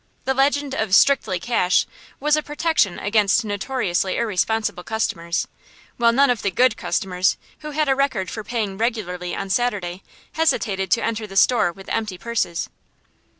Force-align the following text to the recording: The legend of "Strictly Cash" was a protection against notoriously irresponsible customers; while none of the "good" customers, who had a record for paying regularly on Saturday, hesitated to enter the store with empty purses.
The 0.25 0.33
legend 0.33 0.73
of 0.73 0.95
"Strictly 0.95 1.39
Cash" 1.39 1.85
was 2.19 2.35
a 2.35 2.41
protection 2.41 2.97
against 2.97 3.45
notoriously 3.45 4.17
irresponsible 4.17 4.83
customers; 4.83 5.47
while 5.97 6.11
none 6.11 6.31
of 6.31 6.41
the 6.41 6.49
"good" 6.49 6.75
customers, 6.75 7.37
who 7.59 7.69
had 7.69 7.87
a 7.87 7.93
record 7.93 8.27
for 8.31 8.43
paying 8.43 8.79
regularly 8.79 9.35
on 9.35 9.51
Saturday, 9.51 10.01
hesitated 10.31 10.89
to 10.89 11.03
enter 11.03 11.27
the 11.27 11.37
store 11.37 11.71
with 11.71 11.87
empty 11.89 12.17
purses. 12.17 12.67